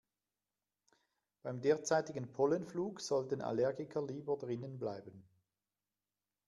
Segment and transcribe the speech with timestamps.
[1.43, 5.27] Beim derzeitigen Pollenflug sollten Allergiker lieber drinnen bleiben.